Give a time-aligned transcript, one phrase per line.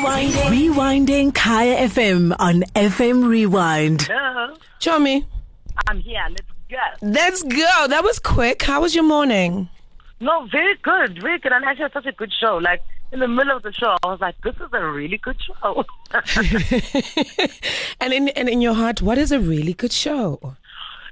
[0.00, 0.72] Rewinding.
[0.72, 4.02] Rewinding Kaya FM on FM Rewind.
[4.02, 4.56] Hello.
[4.80, 5.26] Chomi,
[5.88, 6.24] I'm here.
[6.30, 6.78] Let's go.
[7.02, 7.86] let's go.
[7.86, 8.62] That was quick.
[8.62, 9.68] How was your morning?
[10.18, 11.20] No, very good.
[11.20, 11.52] Very good.
[11.52, 12.56] And actually, had such a good show.
[12.56, 12.80] Like,
[13.12, 15.84] in the middle of the show, I was like, this is a really good show.
[18.00, 20.56] and in and in your heart, what is a really good show?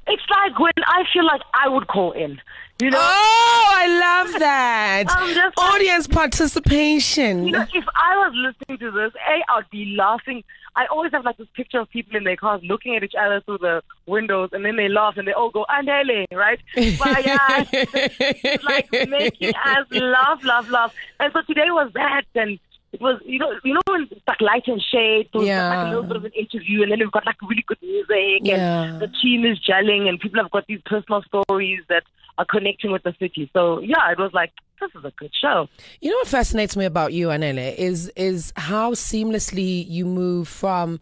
[0.08, 2.40] it's like when I feel like I would call in.
[2.80, 2.98] You know?
[3.00, 3.86] Oh, I
[4.24, 5.04] love that.
[5.34, 7.46] Just Audience participation.
[7.46, 10.44] You know, if I was listening to this, A, I'd be laughing.
[10.76, 13.40] I always have like this picture of people in their cars looking at each other
[13.40, 16.60] through the windows and then they laugh and they all go, Andele, right?
[16.76, 20.94] But yeah, it's like making us laugh, laugh, laugh.
[21.18, 22.60] And so today was that and
[22.92, 25.48] it was, you know, you know when it's like light and shade, so it's like
[25.48, 25.88] Yeah.
[25.88, 28.82] a little bit of an interview and then we've got like really good music Yeah.
[28.84, 32.04] and the team is gelling and people have got these personal stories that
[32.38, 33.50] are connecting with the city.
[33.52, 35.68] So yeah, it was like, this is a good show.
[36.00, 41.00] You know what fascinates me about you, Anele, is is how seamlessly you move from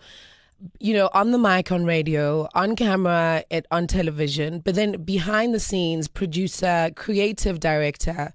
[0.80, 5.54] you know, on the mic on radio, on camera, at, on television, but then behind
[5.54, 8.32] the scenes, producer, creative director.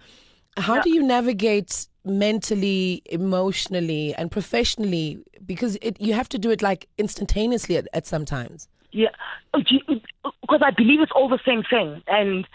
[0.57, 5.19] How do you navigate mentally, emotionally, and professionally?
[5.45, 8.67] Because it, you have to do it like instantaneously at, at sometimes.
[8.91, 9.09] Yeah,
[9.53, 12.45] because I believe it's all the same thing, and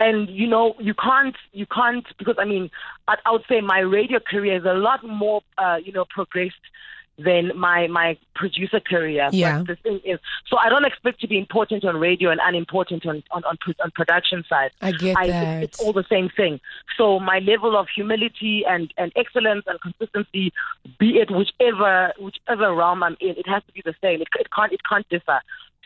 [0.00, 2.70] and you know you can't you can't because I mean
[3.06, 6.56] I, I would say my radio career is a lot more uh, you know progressed
[7.24, 9.28] than my my producer career.
[9.32, 9.58] Yeah.
[9.58, 13.06] But the thing is, so I don't expect to be important on radio and unimportant
[13.06, 14.70] on on on, on production side.
[14.80, 15.62] I get I, that.
[15.62, 16.60] It's, it's all the same thing.
[16.96, 20.52] So my level of humility and, and excellence and consistency,
[20.98, 24.22] be it whichever whichever realm I'm in, it has to be the same.
[24.22, 25.40] It, it can't it can't differ.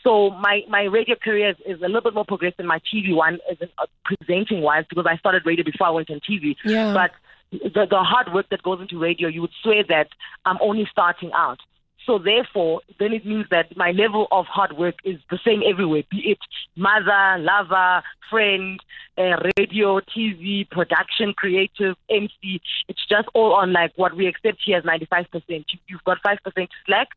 [0.04, 3.14] So my, my radio career is, is a little bit more progressive than my TV
[3.14, 6.56] one, in, uh, presenting wise, because I started radio before I went on TV.
[6.64, 6.92] Yeah.
[6.92, 7.10] But
[7.50, 10.08] the, the hard work that goes into radio, you would swear that
[10.44, 11.58] I'm only starting out.
[12.06, 16.02] So therefore, then it means that my level of hard work is the same everywhere,
[16.10, 16.38] be it
[16.76, 18.78] mother, lover, friend,
[19.16, 22.60] uh, radio, TV, production, creative, MC.
[22.88, 25.26] It's just all on like what we accept here as 95%.
[25.48, 27.08] You, you've got 5% slack,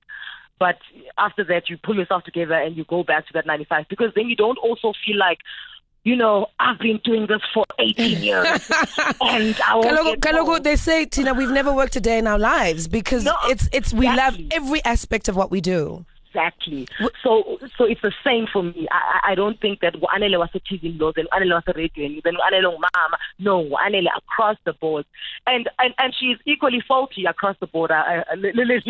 [0.59, 0.77] but
[1.17, 4.27] after that, you pull yourself together and you go back to that 95 because then
[4.27, 5.39] you don't also feel like,
[6.03, 8.45] you know, I've been doing this for 18 years
[9.21, 12.87] and I Kalogo, Kalogo, they say, Tina, we've never worked a day in our lives
[12.87, 16.05] because No, it's it's we love every aspect of what we do.
[16.27, 16.87] Exactly.
[17.23, 18.87] So, so it's the same for me.
[18.91, 22.21] I, I don't think that Anele was a TV law, then Anele was a radio,
[22.23, 23.17] then Anele mama.
[23.39, 25.05] No, Anele across the board,
[25.45, 27.91] and and and she is equally faulty across the board.
[27.91, 28.35] I, I,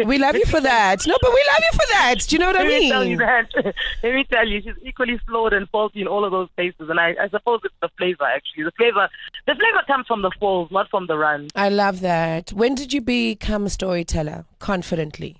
[0.06, 1.06] We love you for that.
[1.08, 2.16] No, but we love you for that.
[2.28, 3.18] Do you know what I Let me tell you mean?
[3.20, 3.54] that.
[4.04, 6.90] Let me tell you, she's equally flawed and faulty in all of those places.
[6.90, 8.64] And I, I suppose it's the flavor, actually.
[8.66, 9.10] The flavor,
[9.46, 11.52] the flavor comes from the falls, not from the runs.
[11.56, 12.52] I love that.
[12.54, 15.38] When did you become a storyteller confidently?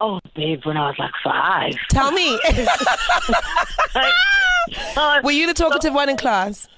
[0.00, 1.74] Oh, babe, when I was like five.
[1.90, 2.38] Tell me.
[5.24, 6.68] Were you the talkative one in class?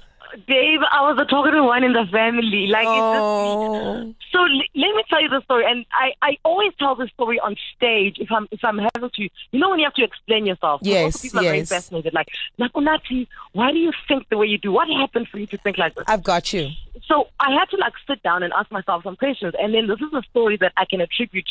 [0.46, 2.66] babe, I was the talkative one in the family.
[2.66, 6.36] Like, it's just Oh, So l- let me tell you the story, and I, I
[6.44, 9.22] always tell this story on stage if I'm if I'm having to.
[9.22, 10.82] You know when you have to explain yourself.
[10.84, 12.12] So Yes, people are very fascinated.
[12.14, 12.28] Like
[12.60, 14.70] Nakunati, why do you think the way you do?
[14.70, 16.04] What happened for you to think like this?
[16.06, 16.68] I've got you.
[17.06, 19.98] So I had to like sit down and ask myself some questions, and then this
[20.00, 21.48] is a story that I can attribute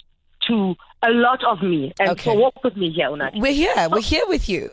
[0.47, 1.93] to a lot of me.
[1.99, 2.31] And Okay.
[2.31, 3.39] so walk with me here, Unathi.
[3.39, 3.73] We're here.
[3.75, 4.01] We're oh.
[4.01, 4.69] here with you.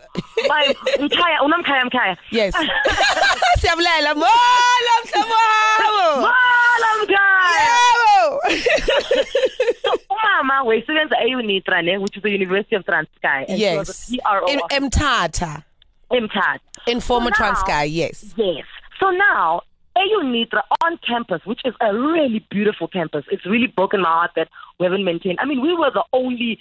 [0.48, 2.16] My Mkaya, unamkaya mkaya.
[2.30, 2.54] Yes.
[3.58, 4.14] Siyabulela.
[4.14, 6.22] Mola mhlabo.
[6.22, 7.78] Mala mkaya.
[8.14, 8.40] Yebo.
[9.82, 13.44] So umama wayesebenza e-Unitra ne, which is the University of Transkei.
[13.48, 14.50] And she was Yes.
[14.50, 15.62] In of Mthatha.
[16.86, 18.34] In former So Transkei, yes.
[18.36, 18.64] Yes.
[19.00, 19.62] So now,
[20.12, 24.48] EUNITRA on campus, which is a really beautiful campus, it's really broken my heart that
[24.78, 25.38] we haven't maintained.
[25.40, 26.58] I mean, we were the only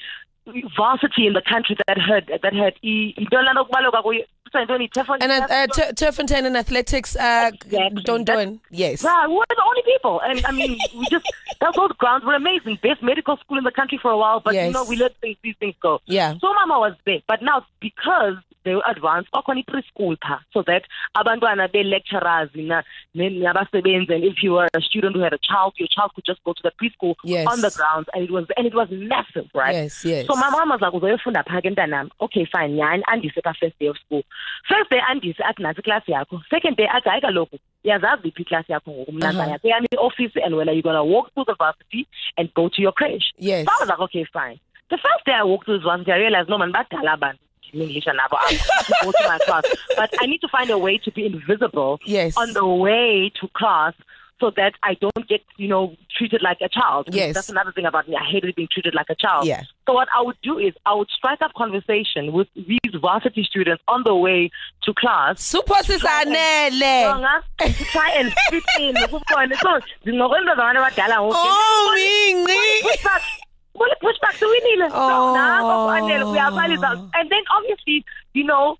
[0.76, 5.32] varsity in the country that had that had e- Intolanda Kubaloka kuyo- Santoni, Tefon- And
[5.32, 8.04] uh, uh, tur- turf and ten and athletics, uh, Exactly.
[8.04, 9.04] don't do Yes.
[9.04, 10.22] Yeah, we were the only people.
[10.24, 11.26] And I mean, we just,
[11.62, 12.78] those, those grounds were amazing.
[12.84, 15.38] Best medical school in the country for a while, but you know, we let things,
[15.44, 16.02] these things go.
[16.06, 16.34] Yeah.
[16.40, 17.22] So Mama was there.
[17.28, 20.84] But now, because they were advanced, bakhona preschool pa, so that
[21.16, 22.84] abantwana be lecturers na
[23.16, 26.44] nabasebenzi and if you were a student who had a child, your child could just
[26.44, 27.48] go to the preschool Yes.
[27.48, 29.76] on the grounds and it was and it was massive, right?
[29.76, 30.28] Yes, yes.
[30.28, 32.10] So my mom was like, uzoyofunda phaa ke mntanam.
[32.22, 32.76] Okay, fine.
[32.78, 34.24] Yani andise ka first day of school.
[34.68, 36.42] First day andise athi nasi class yakho.
[36.50, 39.58] Second day athi hayi kaloku yazazi iphi class yakho ngoku uh-huh.
[39.64, 42.08] yami office and when are you going to walk through the varsity
[42.38, 43.32] and go to your crèche.
[43.38, 43.66] Yes.
[43.66, 44.60] So I was like, okay, fine.
[44.90, 47.40] The first day I walked through the varsity, I realized, no man, badala abantu.
[47.82, 48.20] English and.
[48.22, 49.64] I need to go to my class,
[49.96, 52.36] but I need to find a way to be invisible Yes.
[52.38, 53.94] on the way to class
[54.40, 57.08] so that I don't get, you know, treated like a child.
[57.12, 57.34] Yes.
[57.34, 58.16] That's another thing about me.
[58.16, 59.46] I hated being treated like a child.
[59.46, 59.62] Yeah.
[59.88, 63.82] So what I would do is I would strike up conversation with these varsity students
[63.88, 64.50] on the way
[64.84, 65.42] to class.
[67.06, 69.20] Jonga, to try and fit in so
[70.08, 71.96] ngokwenza zabantu abadala ngoku Oh,
[73.76, 73.96] Mingi.
[74.00, 75.08] push back Well, push back siwinile Oh.
[75.10, 78.78] so nako kwanele uyabalisa and then obviously you know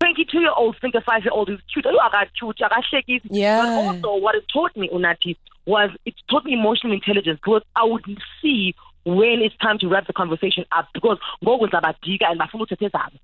[0.00, 3.60] 22 year old think a 5 year old is cute you are cute akahlekisi Yeah.
[3.62, 7.84] but also what it taught me Unathi was it taught me emotional intelligence because I
[7.84, 8.04] would
[8.42, 8.74] see
[9.06, 13.18] when it's time to wrap the conversation up because ngoku ndizabadika and bafuna uthethe zabo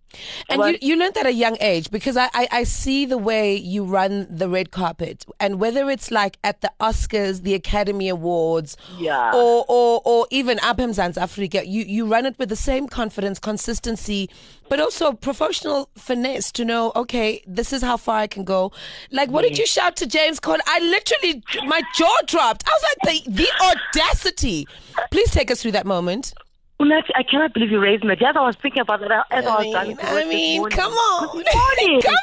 [0.48, 3.56] And you, you learned at a young age because I, I, I see the way
[3.56, 8.76] you run the red carpet and whether it's like at the Oscars, the Academy Awards,
[8.98, 9.32] Yeah.
[9.34, 14.28] or, or, or even Abham Africa, you, you run it with the same confidence, consistency,
[14.68, 18.72] but also professional finesse to know, okay, this is how far I can go.
[19.10, 19.58] Like, what did mm.
[19.58, 20.60] you shout to James Corden?
[20.66, 22.64] I literally, my jaw dropped.
[22.66, 24.66] I was like, the, the audacity.
[25.10, 26.34] Please take us through that moment.
[26.80, 28.16] I cannot believe you raised me.
[28.20, 30.70] Yes, I was thinking about that as I, I was mean, driving to I mean,
[30.70, 31.26] come on.
[31.32, 32.00] Morning.
[32.02, 32.14] Come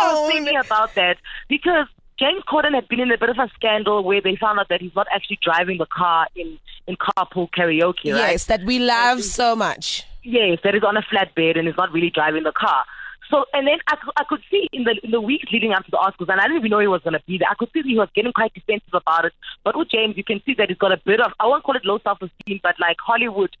[0.00, 1.18] I was thinking about that
[1.48, 1.86] because
[2.18, 4.80] James Corden had been in a bit of a scandal where they found out that
[4.80, 8.32] he's not actually driving the car in, in carpool karaoke, right?
[8.32, 10.04] Yes, that we love so much.
[10.24, 12.84] Yes, that is on a flatbed and is not really driving the car.
[13.30, 15.90] So, and then I, I could see in the in the weeks leading up to
[15.90, 17.48] the Oscars, and I didn't even know he was going to be there.
[17.50, 19.32] I could see he was getting quite defensive about it.
[19.64, 21.76] But with James, you can see that he's got a bit of I won't call
[21.76, 23.54] it low self esteem, but like Hollywood,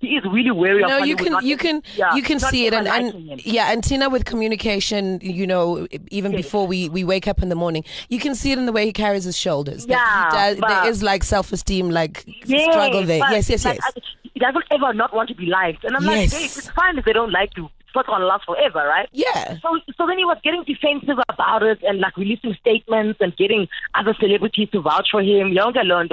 [0.00, 2.66] he is really wary of No, you can not you can yeah, you can see
[2.66, 7.26] it, and, and yeah, and Tina with communication, you know, even before we we wake
[7.26, 9.86] up in the morning, you can see it in the way he carries his shoulders.
[9.86, 13.18] that he Yeah, does- there is like self esteem, like Yes, struggle there.
[13.32, 13.92] Yes, yes, like, yes.
[13.96, 14.00] I-
[14.34, 16.32] he doesn't ever not want to be liked, and I'm Yes.
[16.32, 17.68] like, hey, it's fine if they don't like you.
[17.88, 19.08] It's not going to last forever, right?
[19.12, 19.56] Yeah.
[19.62, 23.66] So, so then he was getting defensive about it and like releasing statements and getting
[23.94, 25.48] other celebrities to vouch for him.
[25.54, 26.10] Younger learned.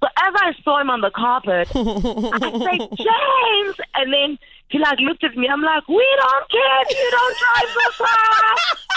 [0.00, 4.38] So as I saw him on the carpet, I said, James, and then
[4.68, 5.48] he like looked at me.
[5.48, 8.54] I'm like, we don't care if you don't drive the car.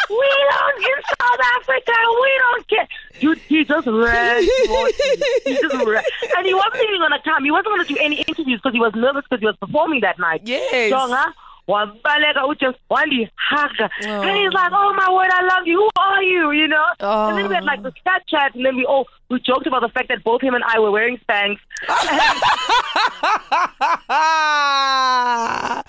[0.09, 1.91] We don't in South Africa.
[2.21, 2.87] We don't care.
[3.19, 4.43] Dude, he just ran.
[4.43, 6.03] He just ran,
[6.37, 7.43] and he wasn't even gonna come.
[7.43, 10.19] He wasn't gonna do any interviews because he was nervous because he was performing that
[10.19, 10.41] night.
[10.43, 10.91] Yes.
[10.91, 11.33] Jonga,
[11.71, 15.79] wabaleka uJesu wandihaga and he's like oh my word I love you.
[15.79, 16.51] Who are you?
[16.51, 16.85] You know?
[16.99, 17.83] And then we had like oh.
[17.83, 20.53] the chat chat and then we all we joked about the fact that both him
[20.53, 21.57] and I were wearing Spanx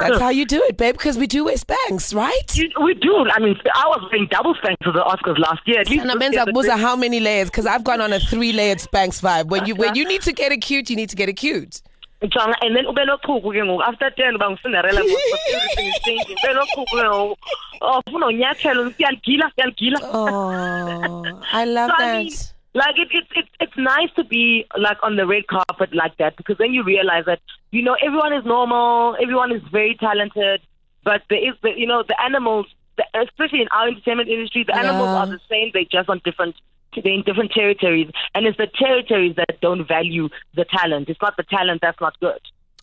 [0.00, 2.56] That's how you do it, babe, because we do wear Spanx, right?
[2.56, 3.26] You- we do.
[3.30, 5.80] I mean I was wearing double Spanx for the Oscars last year.
[5.80, 7.50] And this men's year, like, how many layers?
[7.50, 9.48] Because I've gone on a three layered Spanx vibe.
[9.48, 11.82] When you when you need to get it cute, you need to get it cute.
[12.28, 16.84] Jonga, and then ube nochuku ke ngoku after 10 uba ngucinderella ngoku everything ube nochuku
[16.84, 17.36] ke ngoku
[17.80, 22.08] oh ufuna unyathelo siyalgila siyalgila Oh, I love So, that.
[22.16, 22.32] I mean,
[22.74, 26.36] like it, it, it, it's nice to be like on the red carpet like that
[26.36, 27.40] because then you realize that
[27.70, 30.60] you know everyone is normal, everyone is very talented,
[31.02, 32.66] but there is the you know the animals,
[32.96, 35.20] the, especially in our entertainment industry, the animals Yeah.
[35.20, 35.70] are the same.
[35.72, 36.54] They're just on different.
[36.94, 41.08] They're in different territories, and it's the territories that don't value the talent.
[41.08, 42.40] It's not the talent that's not good.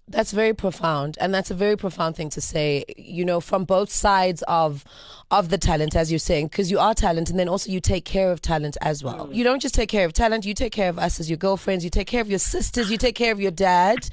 [0.09, 2.86] That's very profound, and that's a very profound thing to say.
[2.98, 4.86] You know, from both sides of
[5.31, 8.06] of the talent, as you're saying, because you are talent, and then also you take
[8.06, 9.27] care of talent as well.
[9.27, 9.36] Mm.
[9.36, 11.83] You don't just take care of talent; you take care of us as your girlfriends.
[11.83, 12.89] You take care of your sisters.
[12.89, 14.07] You take care of your dad,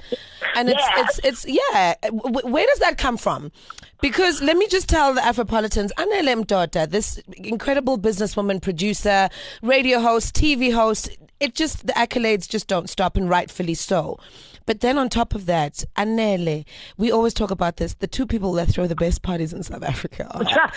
[0.55, 1.03] and it's Yeah.
[1.05, 1.93] it's it's yeah.
[2.03, 3.53] W- where does that come from?
[4.01, 9.29] Because let me just tell the Afropolitans, Anele Mdoda, this incredible businesswoman, producer,
[9.61, 11.09] radio host, TV host,
[11.39, 14.19] it just, the accolades just don't stop, and rightfully so.
[14.65, 16.65] But then on top of that, Anele,
[16.97, 19.83] we always talk about this, the two people that throw the best parties in South
[19.83, 20.43] Africa are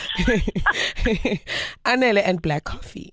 [1.85, 3.13] Anele and Black Coffee.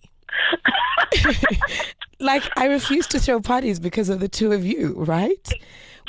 [2.19, 5.49] like, I refuse to throw parties because of the two of you, right?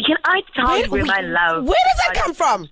[0.04, 1.64] Can I tell Where- you where my love?
[1.64, 2.68] where does that come from?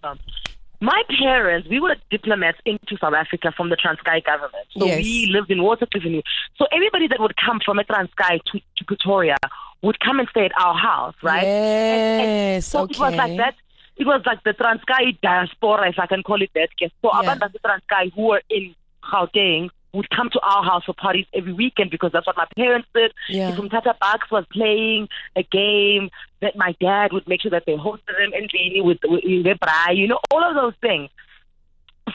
[0.85, 4.67] My parents, we were diplomats into South Africa from the Transkei government.
[4.79, 5.03] So Yes.
[5.03, 6.23] we lived in Waterkloof.
[6.59, 9.37] So everybody that would come from a Transkei to, to Pretoria
[9.81, 11.43] would come and stay at our house, right?
[11.43, 13.55] And- and Yes, so it was like that.
[13.97, 16.69] It was like the Transkei diaspora, if I can call it that.
[16.79, 16.91] Yes.
[17.01, 17.35] So Yeah.
[17.35, 18.75] base Transkei who were in
[19.11, 22.89] Gauteng would come to our house for parties every weekend because that's what my parents
[22.95, 23.13] did.
[23.29, 23.51] Yeah.
[23.51, 26.11] If Umtata Bucks was playing a game,
[26.41, 30.09] that my dad would make sure that they hosted them the with, with braai, you
[30.09, 31.11] know, all of those things.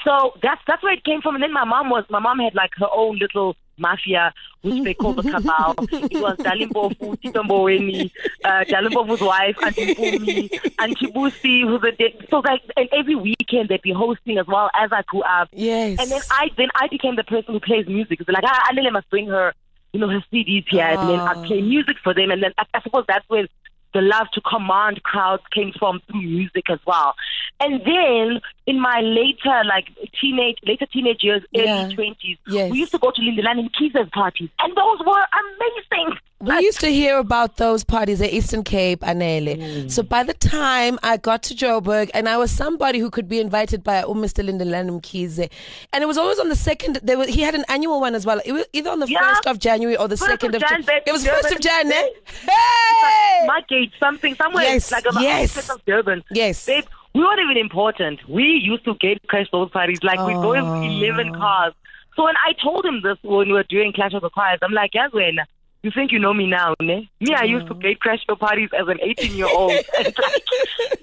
[0.04, 1.36] So that's that's where it came from.
[1.36, 4.94] And then my mom was my mom had like her own little mafia, which they
[4.94, 5.76] called the cabal.
[5.80, 8.12] it was Dali Mpofu, Tito Mboweni,
[8.44, 12.28] uh, Dali Mpofu's wife, Auntie Bumi, Auntie Busi, who's a dick.
[12.30, 15.50] So like, and every weekend they'd be hosting as well as I grew up.
[15.52, 16.00] Yes.
[16.00, 18.20] And then I then I became the person who plays music.
[18.20, 19.54] It's like ah, Anele must bring her
[19.94, 22.66] you know, her CDs here, and then I'd play music for them, and then I,
[22.76, 23.48] I suppose that's where
[23.94, 27.16] the love to command crowds came from through music as well.
[27.60, 29.88] And then in my later, like
[30.22, 31.86] teenage, later teenage years, Yeah.
[31.86, 32.72] early twenties, Yes.
[32.72, 36.18] we used to go to Lindelani Mkhize's parties, and those were amazing.
[36.42, 39.58] We used to hear about those parties at Eastern Cape, Anele.
[39.58, 39.92] Mm.
[39.92, 43.40] So by the time I got to Joburg, and I was somebody who could be
[43.42, 44.42] invited by um, Mr.
[44.48, 45.50] Lindelani Mkhize,
[45.92, 47.00] and it was always on the second.
[47.04, 48.40] There was, he had an annual one as well.
[48.46, 49.20] It was either on the Yeah.
[49.20, 50.70] first of January or the First second of of.
[50.70, 51.42] Jan, it was Durban.
[51.42, 51.92] first of Jan.
[51.92, 51.92] Eh?
[51.92, 52.52] Hey.
[52.52, 53.46] Hey!
[53.46, 55.70] My gate, something somewhere Yes, like on the yes.
[55.70, 56.24] of Durban.
[56.32, 56.66] Yes.
[56.66, 58.20] Babe, we weren't even important.
[58.30, 60.00] We used to gate crash those parties.
[60.04, 60.82] Like we go Oh.
[60.82, 61.74] in eleven cars.
[62.16, 64.72] So when I told him this when we were doing Clash of the Choirs, I'm
[64.74, 65.38] like, yes, when
[65.82, 67.10] you think you know me now, ne?
[67.22, 69.72] Me, I used to gate crash your parties as an 18 year old.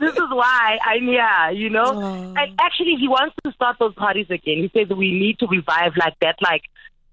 [0.01, 1.85] this is why I'm here, you know.
[1.95, 2.35] Oh.
[2.37, 4.59] And actually, he wants to start those parties again.
[4.59, 6.63] He says we need to revive like that, like.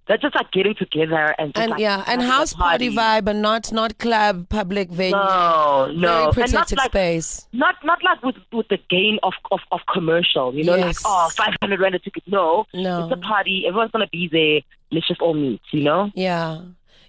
[0.06, 3.42] That's just like getting together and just And like yeah, and house party vibe, and
[3.42, 7.48] not not club, public venue, No, very no, and not protected like space.
[7.54, 10.86] not not like with with the gain of of, of commercial, you know, Yes.
[10.86, 12.24] like oh, five hundred rand a ticket.
[12.28, 13.06] No, No.
[13.06, 13.64] it's a party.
[13.66, 14.60] Everyone's gonna be there.
[14.92, 16.12] Let's just all meet, you know.
[16.16, 16.60] Yeah.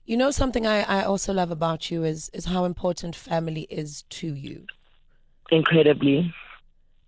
[0.06, 4.02] You know something I, I also love about you is is how important family is
[4.10, 4.66] to you.
[5.50, 6.34] Incredibly,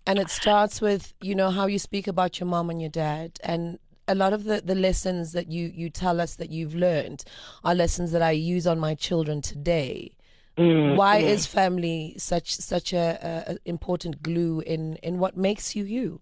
[0.05, 3.39] And it starts with, you know, how you speak about your mom and your dad.
[3.43, 3.77] And
[4.07, 7.25] a lot of the, the lessons that you, you tell us that you've learned
[7.63, 10.15] are lessons that I use on my children today.
[10.57, 15.83] Mm, Why is family such such a, a important glue in, in what makes you
[15.83, 16.21] you?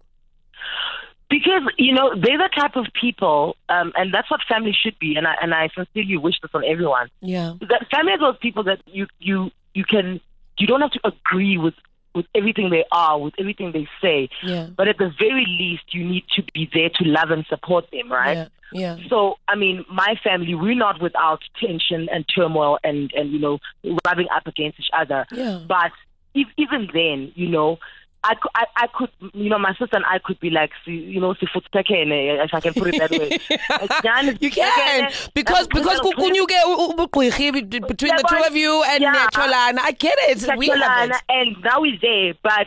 [1.28, 5.16] Because you know they're the type of people, um, and that's what family should be.
[5.16, 7.08] And I and I sincerely wish this on everyone.
[7.20, 7.54] Yeah.
[7.60, 10.20] That family are those people that you you you can
[10.58, 11.74] you don't have to agree with
[12.14, 14.68] with everything they are, with everything they say, Yeah.
[14.74, 18.10] but at the very least, you need to be there to love and support them,
[18.10, 18.36] right?
[18.38, 18.48] Yeah.
[18.72, 18.96] Yeah.
[19.10, 23.58] So, I mean, my family, we're not without tension and turmoil and, and you know,
[24.06, 25.26] rubbing up against each other.
[25.30, 25.60] Yeah.
[25.68, 25.92] But
[26.34, 27.78] if, even then, you know,
[28.24, 31.30] I, I, I could, you know, my sister and I could be like, you know,
[31.40, 31.48] if
[32.54, 33.38] I can put it that way.
[33.70, 36.58] Like, Jan is You can because because Khwezela- kunyuke
[36.96, 39.28] ubugqirhi between the two of you and Yeah.
[39.32, 39.78] Cholana.
[39.80, 40.58] I get it.
[40.58, 41.16] We have it.
[41.28, 42.34] and now we're there.
[42.42, 42.66] But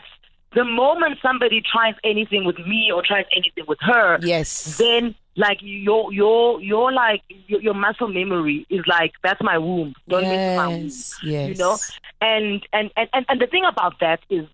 [0.54, 4.78] the moment somebody tries anything with me or tries anything with her, Yes.
[4.78, 9.94] then like your your your like your, your muscle memory is like that's my womb.
[10.08, 10.84] Don't with my womb.
[10.86, 11.16] Yes.
[11.24, 11.50] Yes.
[11.50, 11.78] You know,
[12.22, 14.46] and and and and, and the thing about that is,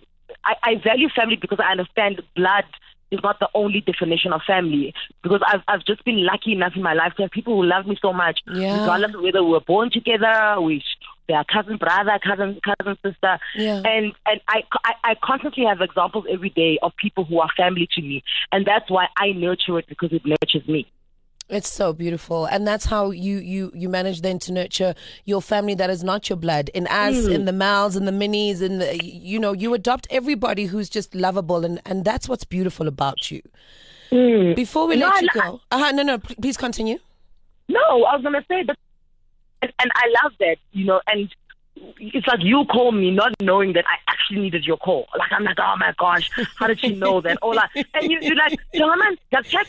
[0.46, 2.66] I, I value family because I understand blood
[3.12, 4.94] is not the only definition of family.
[5.24, 7.86] Because I've I've just been lucky enough in my life to have people who love
[7.86, 8.80] me so much, Yeah.
[8.80, 10.84] regardless of whether we were born together, we
[11.28, 13.82] they are cousin brother, cousin cousin sister, Yeah.
[13.86, 17.88] and and I, I I constantly have examples every day of people who are family
[17.96, 20.88] to me, and that's why I nurture it because it nurtures me.
[21.48, 25.76] It's so beautiful, and that's how you you you manage then to nurture your family
[25.76, 26.70] that is not your blood.
[26.74, 27.36] In us, Mm.
[27.36, 31.14] in the Mals, in the Minis, and the, you know, you adopt everybody who's just
[31.14, 33.42] lovable, and and that's what's beautiful about you.
[34.56, 36.98] Before we No, let you I- go, uh-huh, no, no, please continue.
[37.70, 38.78] No, I was gonna say that,
[39.62, 41.30] and, and I love that, you know, and
[42.00, 45.08] it's like you call me not knowing that I actually needed your call.
[45.18, 47.38] Like I'm like, oh my gosh, how did she know that?
[47.42, 49.68] Or like, and you you like, German, check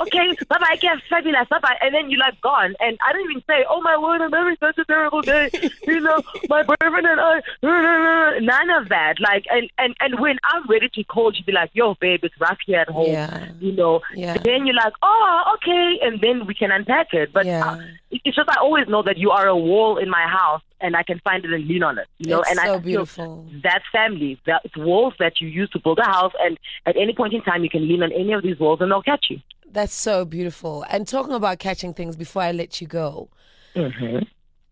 [0.00, 3.30] okay, bye bye, get fabulous, bye bye, and then you're like gone, and I didn't
[3.30, 5.50] even say, oh my word, I'm having such a terrible day,
[5.86, 9.14] you know, my boyfriend and I, none of that.
[9.20, 12.38] Like, and and and when I'm ready to call, you be like, yo, babe, it's
[12.40, 13.48] rough here at home, Yeah.
[13.60, 14.00] you know.
[14.14, 14.36] Yeah.
[14.44, 17.32] Then you're like, oh, okay, and then we can unpack it.
[17.32, 17.72] But Yeah.
[17.72, 20.96] uh, it's just I always know that you are a wall in my house, and
[20.96, 22.06] I can find it and lean on it.
[22.18, 23.46] You know, It's and so I feel beautiful.
[23.62, 24.40] That's family.
[24.46, 27.62] That's walls that you use to build a house, and at any point in time,
[27.64, 29.38] you can lean on any of these walls, and they'll catch you.
[29.72, 30.84] That's so beautiful.
[30.90, 33.28] And talking about catching things before I let you go,
[33.76, 34.24] Mm-hmm.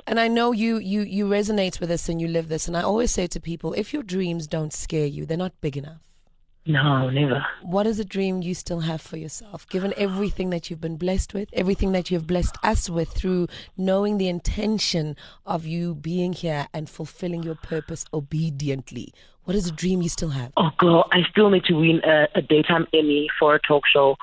[0.09, 2.67] and I know you you you resonate with this and you live this.
[2.67, 5.77] And I always say to people, if your dreams don't scare you, they're not big
[5.77, 6.01] enough.
[6.69, 7.47] No, never.
[7.63, 11.33] What is a dream you still have for yourself, given everything that you've been blessed
[11.33, 13.49] with, everything that you've blessed us with through
[13.79, 19.15] knowing the intention of you being here and fulfilling your purpose obediently?
[19.45, 20.53] What is a dream you still have?
[20.59, 24.17] Oh, girl, I still need to win a, a daytime Emmy for a talk show.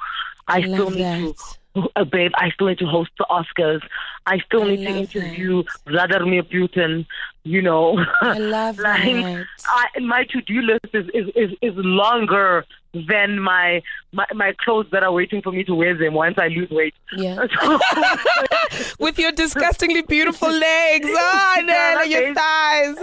[0.47, 1.19] I still love need that.
[1.19, 1.33] to,
[1.75, 2.31] uh, babe.
[2.35, 3.81] I still need to host the Oscars.
[4.25, 7.05] I still I need to interview Vladimir Putin.
[7.43, 9.45] You know, I love like, that.
[9.65, 12.65] I, my to-do list is, is, is, is longer
[13.07, 13.81] than my,
[14.13, 16.93] my my clothes that are waiting for me to wear them once I lose weight.
[17.17, 17.45] Yeah.
[18.99, 21.07] With your disgustingly beautiful legs.
[21.17, 22.95] Oh, Yeah, your thighs.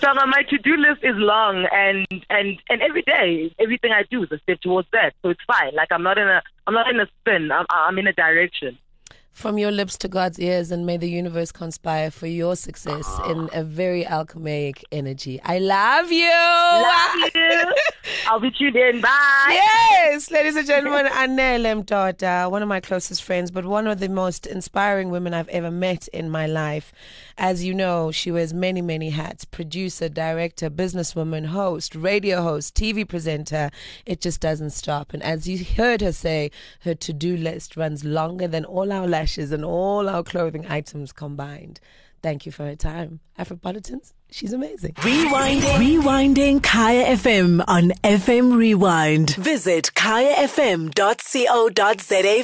[0.00, 4.22] so uh, my to-do list is long, and and and every day, everything I do
[4.24, 5.14] is a step towards that.
[5.22, 5.74] So it's fine.
[5.74, 7.50] Like I'm not in a I'm not in a spin.
[7.52, 8.78] I'm I'm in a direction.
[9.32, 13.48] From your lips to God's ears, and may the universe conspire for your success in
[13.54, 15.40] a very alchemaic energy.
[15.42, 16.28] I love you.
[16.30, 17.74] Love you.
[18.26, 19.00] I'll be tuned in.
[19.00, 19.48] Bye.
[19.48, 24.08] Yes, ladies and gentlemen, Anele Mdoda, one of my closest friends, but one of the
[24.08, 26.92] most inspiring women I've ever met in my life.
[27.38, 33.08] As you know, she wears many, many hats producer, director, businesswoman, host, radio host, TV
[33.08, 33.70] presenter.
[34.04, 35.14] It just doesn't stop.
[35.14, 39.08] And as you heard her say, her to do list runs longer than all our
[39.22, 41.78] lashes and all our clothing items combined.
[42.22, 43.20] Thank you for her time.
[43.38, 44.94] Afropolitans, she's amazing.
[44.94, 45.76] Rewinding.
[45.86, 49.30] Rewinding Kaya FM on FM Rewind.
[49.36, 50.94] Visit kayafm.co.za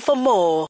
[0.01, 0.67] for more.